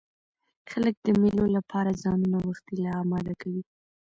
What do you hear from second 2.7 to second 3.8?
لا اماده کوي.